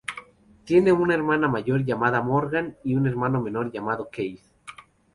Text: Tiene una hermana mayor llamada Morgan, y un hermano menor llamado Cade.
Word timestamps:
Tiene 0.65 0.91
una 0.91 1.13
hermana 1.13 1.47
mayor 1.47 1.85
llamada 1.85 2.23
Morgan, 2.23 2.75
y 2.83 2.95
un 2.95 3.05
hermano 3.05 3.39
menor 3.39 3.71
llamado 3.71 4.09
Cade. 4.11 4.41